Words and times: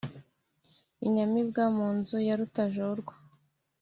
inyamibwa 1.05 1.63
mu 1.75 1.87
nzu 1.97 2.17
ya 2.27 2.35
rutajorwa, 2.39 3.13